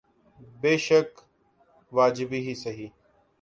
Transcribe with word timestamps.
بیشک 0.61 1.09
واجبی 1.95 2.39
سہی۔ 2.63 2.87